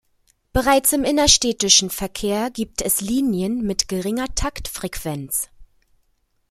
[0.51, 5.49] Bereits im innerstädtischen Verkehr gibt es Linien mit geringer Taktfrequenz.